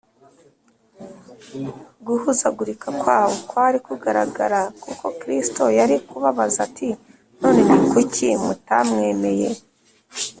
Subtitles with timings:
[2.05, 6.89] guhuzagurika kwabo kwari kugaragara kuko kristo yari kubabaza ati:
[7.41, 9.49] ‘none ni kuki mutamwemeye?